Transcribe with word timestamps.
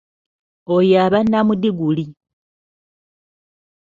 Oyo 0.75 0.95
aba 1.05 1.19
nnamudiguli. 1.23 2.05